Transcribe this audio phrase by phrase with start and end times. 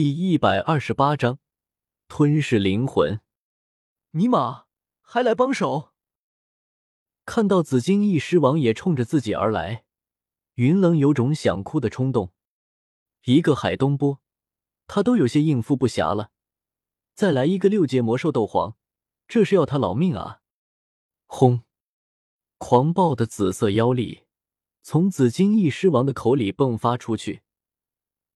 [0.00, 1.40] 第一百二十八章
[2.06, 3.20] 吞噬灵魂。
[4.12, 4.66] 尼玛，
[5.00, 5.90] 还来帮手！
[7.24, 9.84] 看到紫金翼狮王也冲着自己而来，
[10.54, 12.32] 云冷有种想哭的冲动。
[13.24, 14.20] 一个海东波，
[14.86, 16.30] 他都有些应付不暇了，
[17.16, 18.76] 再来一个六阶魔兽斗皇，
[19.26, 20.42] 这是要他老命啊！
[21.26, 21.64] 轰！
[22.58, 24.28] 狂暴的紫色妖力
[24.80, 27.42] 从紫金翼狮王的口里迸发出去。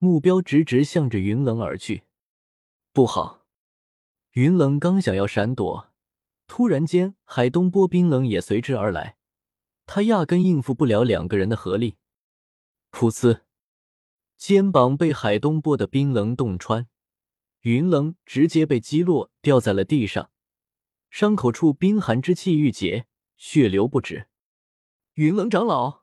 [0.03, 2.03] 目标直直向着云冷而去，
[2.93, 3.47] 不好！
[4.33, 5.93] 云冷刚想要闪躲，
[6.49, 9.17] 突然间海东波冰冷也随之而来，
[9.87, 11.99] 他压根应付不了两个人的合力。
[12.91, 13.43] 噗呲，
[14.37, 16.89] 肩膀被海东波的冰冷洞穿，
[17.61, 20.33] 云冷直接被击落，掉在了地上，
[21.11, 24.27] 伤口处冰寒之气郁结，血流不止。
[25.15, 26.03] 云冷长老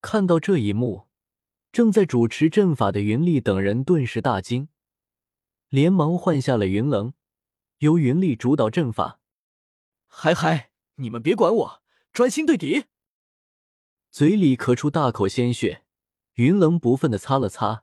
[0.00, 1.06] 看到这一幕。
[1.74, 4.68] 正在主持阵法的云丽等人顿时大惊，
[5.70, 7.14] 连忙换下了云棱，
[7.78, 9.18] 由云丽主导阵法。
[10.06, 12.84] 嗨嗨，你们别管我，专心对敌！
[14.12, 15.82] 嘴里咳出大口鲜血，
[16.34, 17.82] 云棱不忿的擦了擦，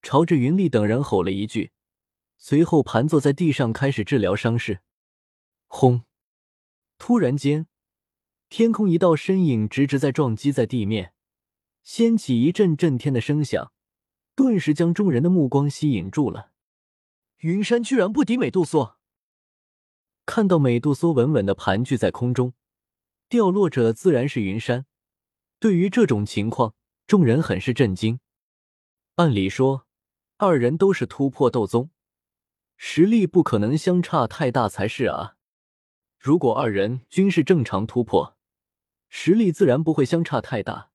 [0.00, 1.72] 朝着云丽等人吼了一句，
[2.38, 4.82] 随后盘坐在地上开始治疗伤势。
[5.66, 6.04] 轰！
[6.98, 7.66] 突然间，
[8.48, 11.13] 天空一道身影直直在撞击在地面。
[11.84, 13.70] 掀起一阵震天的声响，
[14.34, 16.50] 顿时将众人的目光吸引住了。
[17.40, 18.96] 云山居然不敌美杜莎！
[20.24, 22.54] 看到美杜莎稳稳的盘踞在空中，
[23.28, 24.86] 掉落者自然是云山。
[25.60, 26.74] 对于这种情况，
[27.06, 28.18] 众人很是震惊。
[29.16, 29.86] 按理说，
[30.38, 31.90] 二人都是突破斗宗，
[32.78, 35.36] 实力不可能相差太大才是啊。
[36.18, 38.38] 如果二人均是正常突破，
[39.10, 40.92] 实力自然不会相差太大。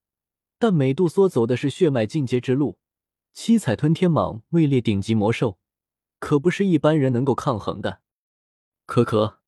[0.61, 2.77] 但美杜莎走的是血脉进阶之路，
[3.31, 5.57] 七彩吞天蟒位列顶级魔兽，
[6.19, 8.02] 可不是一般人能够抗衡的。
[8.85, 9.39] 可可，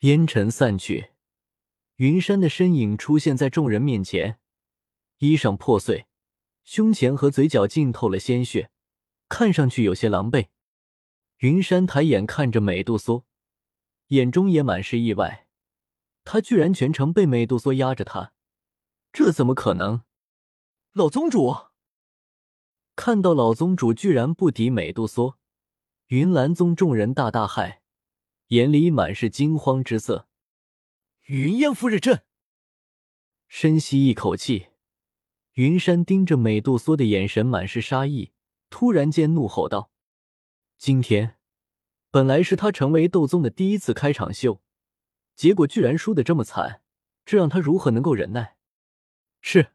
[0.00, 1.12] 烟尘散去，
[1.96, 4.40] 云山的身影出现在众人面前，
[5.18, 6.06] 衣裳破碎，
[6.64, 8.72] 胸前和嘴角浸透了鲜血，
[9.28, 10.48] 看上去有些狼狈。
[11.38, 13.24] 云山抬眼看着美杜莎，
[14.08, 15.46] 眼中也满是意外，
[16.24, 18.33] 他居然全程被美杜莎压着他。
[19.14, 20.02] 这怎么可能？
[20.92, 21.54] 老宗主
[22.96, 25.38] 看到老宗主居然不敌美杜莎，
[26.06, 27.78] 云岚宗众人大大骇，
[28.48, 30.26] 眼里满是惊慌之色。
[31.26, 32.24] 云烟赴日阵，
[33.46, 34.70] 深吸一口气，
[35.52, 38.32] 云山盯着美杜莎的眼神满是杀意，
[38.68, 39.92] 突然间怒吼道
[40.76, 41.36] ：“今天
[42.10, 44.60] 本来是他成为斗宗的第一次开场秀，
[45.36, 46.82] 结果居然输的这么惨，
[47.24, 48.53] 这让他如何能够忍耐？”
[49.46, 49.72] 是。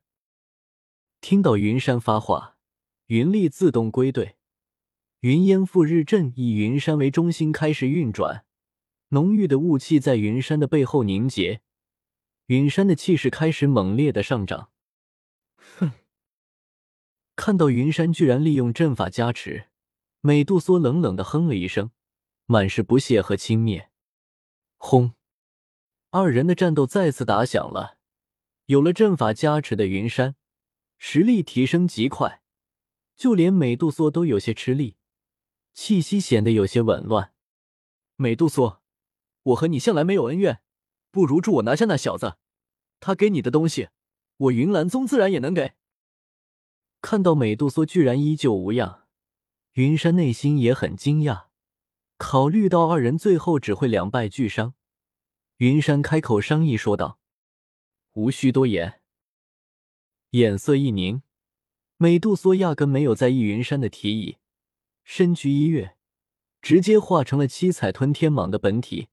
[1.21, 2.57] 听到云山发话，
[3.05, 4.35] 云力自动归队，
[5.19, 8.45] 云烟赴日阵以云山为中心开始运转，
[9.09, 11.61] 浓郁的雾气在云山的背后凝结，
[12.47, 14.71] 云山的气势开始猛烈的上涨。
[15.77, 15.91] 哼！
[17.35, 19.67] 看到云山居然利用阵法加持，
[20.21, 21.91] 美杜莎冷冷的哼了一声，
[22.47, 23.89] 满是不屑和轻蔑。
[24.77, 25.13] 轰！
[26.09, 27.98] 二人的战斗再次打响了。
[28.69, 30.35] 有了阵法加持的云山，
[30.99, 32.43] 实力提升极快，
[33.15, 34.95] 就连美杜莎都有些吃力，
[35.73, 37.33] 气息显得有些紊乱。
[38.15, 38.83] 美杜莎，
[39.41, 40.61] 我和你向来没有恩怨，
[41.09, 42.37] 不如助我拿下那小子。
[42.99, 43.89] 他给你的东西，
[44.37, 45.73] 我云岚宗自然也能给。
[47.01, 49.07] 看到美杜莎居然依旧无恙，
[49.71, 51.45] 云山内心也很惊讶。
[52.19, 54.75] 考虑到二人最后只会两败俱伤，
[55.57, 57.18] 云山开口商议说道。
[58.13, 59.01] 无需多言。
[60.31, 61.23] 眼色一凝，
[61.97, 64.37] 美杜莎压根没有在意云山的提议，
[65.03, 65.97] 身躯一跃，
[66.61, 69.07] 直接化成了七彩吞天蟒的本体。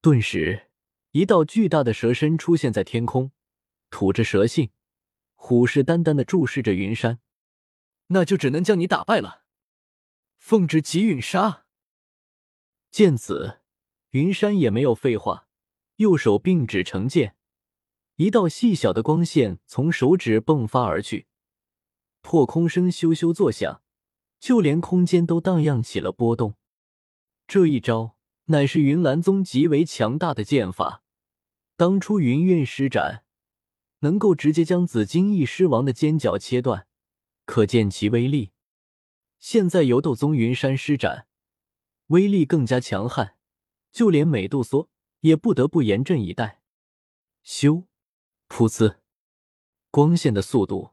[0.00, 0.70] 顿时，
[1.10, 3.32] 一道巨大的蛇身出现在天空，
[3.90, 4.70] 吐着蛇信，
[5.34, 7.20] 虎视眈眈的注视着云山。
[8.12, 9.44] 那就只能将你打败了。
[10.38, 11.66] 奉旨极陨杀。
[12.90, 13.60] 见此，
[14.10, 15.48] 云山也没有废话，
[15.96, 17.36] 右手并指成剑。
[18.20, 21.26] 一道细小的光线从手指迸发而去，
[22.20, 23.80] 破空声咻咻作响，
[24.38, 26.54] 就连空间都荡漾起了波动。
[27.46, 31.02] 这一招乃是云岚宗极为强大的剑法，
[31.78, 33.24] 当初云韵施展，
[34.00, 36.86] 能够直接将紫金翼狮王的尖角切断，
[37.46, 38.50] 可见其威力。
[39.38, 41.26] 现在由斗宗云山施展，
[42.08, 43.36] 威力更加强悍，
[43.90, 44.90] 就连美杜莎
[45.20, 46.60] 也不得不严阵以待。
[47.42, 47.86] 咻！
[48.50, 48.96] 噗呲，
[49.92, 50.90] 光线的速度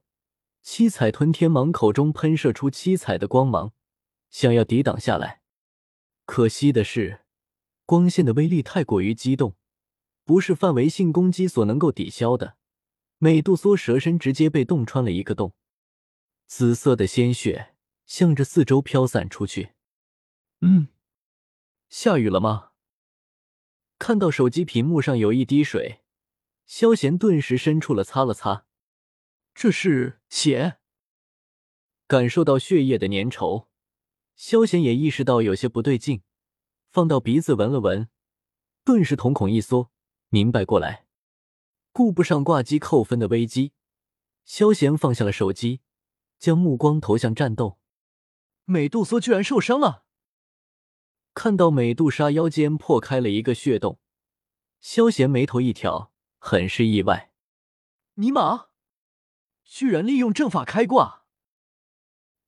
[0.61, 3.73] 七彩吞天蟒口中喷射出七彩的光芒，
[4.29, 5.41] 想要抵挡下来。
[6.25, 7.25] 可惜的是，
[7.85, 9.55] 光线的威力太过于激动，
[10.23, 12.57] 不是范围性攻击所能够抵消的。
[13.17, 15.53] 美杜莎蛇身直接被洞穿了一个洞，
[16.45, 17.73] 紫色的鲜血
[18.05, 19.71] 向着四周飘散出去。
[20.61, 20.89] 嗯，
[21.89, 22.69] 下雨了吗？
[23.97, 26.01] 看到手机屏幕上有一滴水，
[26.67, 28.65] 萧贤顿时伸出了擦了擦。
[29.55, 30.77] 这是血。
[32.05, 33.67] 感受到血液的粘稠，
[34.35, 36.21] 萧贤也意识到有些不对劲，
[36.91, 38.09] 放到鼻子闻了闻，
[38.83, 39.91] 顿时瞳孔一缩，
[40.29, 41.07] 明白过来。
[41.91, 43.73] 顾不上挂机扣分的危机，
[44.45, 45.81] 萧贤放下了手机，
[46.37, 47.79] 将目光投向战斗。
[48.65, 50.05] 美杜莎居然受伤了！
[51.33, 53.99] 看到美杜莎腰间破开了一个血洞，
[54.79, 57.31] 萧贤眉头一挑，很是意外。
[58.15, 58.67] 尼玛，
[59.63, 61.25] 居然利用阵法开挂！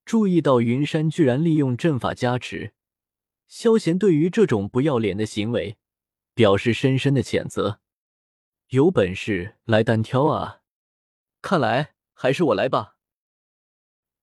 [0.04, 2.74] 注意到云山居然利用阵法加持，
[3.46, 5.78] 萧贤对于这种不要脸的行为
[6.34, 7.80] 表示深深的谴责。
[8.68, 10.62] 有本事来单挑啊！
[11.42, 12.96] 看来还是我来吧。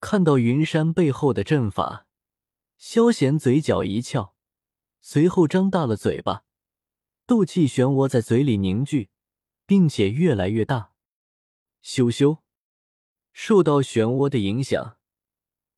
[0.00, 2.06] 看到云山背后的阵法，
[2.76, 4.34] 萧贤嘴角一翘，
[5.00, 6.44] 随后张大了嘴巴，
[7.26, 9.10] 斗气漩涡在嘴里凝聚，
[9.68, 10.94] 并且越来越大。
[11.84, 12.38] 咻咻，
[13.34, 14.96] 受到漩涡的影响，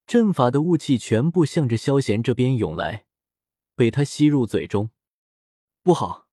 [0.06, 3.06] 阵法的雾气全部向着萧贤这边涌来，
[3.74, 4.90] 被他吸入嘴中。
[5.82, 6.28] 不好！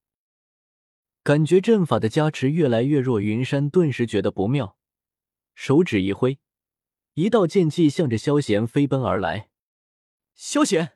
[1.23, 4.77] 感觉阵法的加持越来越弱，云山顿时觉得不妙，
[5.55, 6.37] 手指一挥，
[7.15, 9.49] 一道剑气向着萧贤飞奔而来。
[10.35, 10.95] 萧贤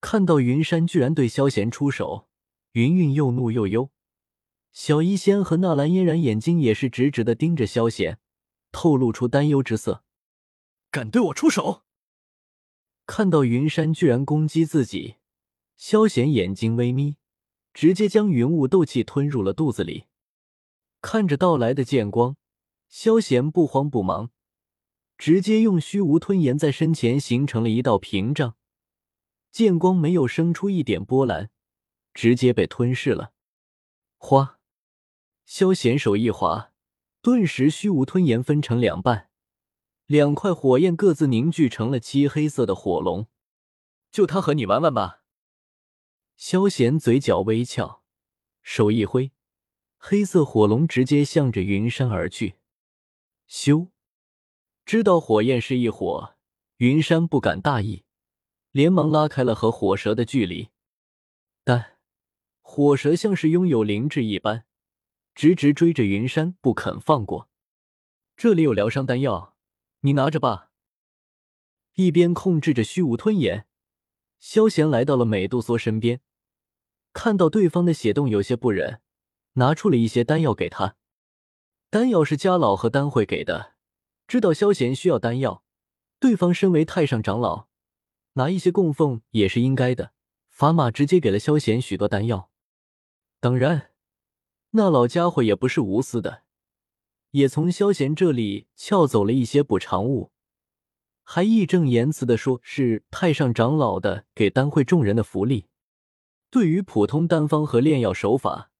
[0.00, 2.28] 看到云山居然对萧贤出手，
[2.70, 3.90] 云云又怒又忧。
[4.74, 8.18] 小医仙和纳兰嫣然眼睛也是直直的盯着萧贤，
[8.72, 10.04] 透露出担忧之色。
[10.90, 11.84] 敢对我出手？
[13.06, 15.14] 看到云山居然攻击自己，
[15.76, 17.16] 萧贤眼睛微眯。
[17.72, 20.04] 直接将云雾斗气吞入了肚子里，
[21.00, 22.36] 看着到来的剑光，
[22.88, 24.30] 萧贤不慌不忙，
[25.18, 28.54] 直接用虚无吞炎在身前形成了一道屏障，
[29.50, 31.50] 剑光没有生出一点波澜，
[32.12, 33.32] 直接被吞噬了。
[34.18, 34.53] 哗！
[35.44, 36.72] 萧贤手一滑，
[37.20, 39.30] 顿时虚无吞炎分成两半，
[40.06, 43.26] 两块火焰各自凝聚成了漆黑色的火龙。
[44.10, 45.22] 就他和你玩玩吧。
[46.36, 48.02] 萧贤嘴角微翘，
[48.62, 49.32] 手一挥，
[49.96, 52.54] 黑色火龙直接向着云山而去。
[53.48, 53.90] 咻！
[54.84, 56.34] 知道火焰是一火，
[56.78, 58.04] 云山不敢大意，
[58.70, 60.70] 连忙拉开了和火蛇的距离。
[61.62, 61.98] 但
[62.60, 64.66] 火蛇像是拥有灵智一般，
[65.34, 67.48] 直直追着云山不肯放过。
[68.36, 69.56] 这里有疗伤丹药，
[70.00, 70.70] 你拿着吧。
[71.94, 73.66] 一边控制着虚无吞炎。
[74.38, 76.20] 萧贤来到了美杜莎身边，
[77.12, 79.00] 看到对方的血洞有些不忍，
[79.54, 80.96] 拿出了一些丹药给他。
[81.88, 83.74] 丹药是家老和丹会给的，
[84.26, 85.64] 知道萧贤需要丹药，
[86.18, 87.68] 对方身为太上长老，
[88.32, 90.12] 拿一些供奉也是应该的。
[90.54, 92.50] 砝码直接给了萧贤许多丹药，
[93.40, 93.93] 当然，
[94.76, 96.42] 那老家伙也不是无私的，
[97.30, 100.32] 也从萧贤这里撬走了一些补偿物。
[101.22, 105.68] 还义正言辞的说，是太上长老的给丹会众人的福利。
[106.50, 108.72] 对于普通丹方和炼药手法，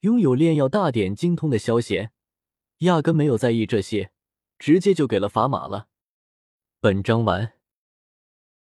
[0.00, 2.12] 拥有炼药大典精通的萧贤，
[2.78, 4.12] 压根没有在意这些，
[4.56, 5.88] 直接就给了砝码了。
[6.78, 7.54] 本章完。